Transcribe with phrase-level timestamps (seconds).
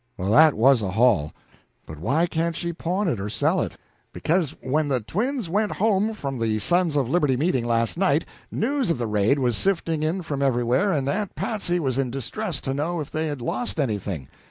[0.17, 1.31] "Well, that was a haul!
[1.85, 3.73] But why can't she pawn it or sell it?"
[4.11, 8.89] "Because when the twins went home from the Sons of Liberty meeting last night, news
[8.89, 12.73] of the raid was sifting in from everywhere, and Aunt Patsy was in distress to
[12.73, 14.27] know if they had lost anything.